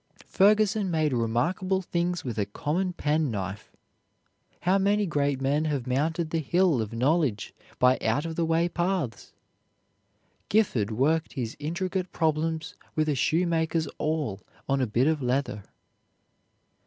[0.25, 3.71] Ferguson made remarkable things with a common penknife.
[4.61, 8.67] How many great men have mounted the hill of knowledge by out of the way
[8.67, 9.31] paths!
[10.49, 15.65] Gifford worked his intricate problems with a shoemaker's awl on a bit of leather.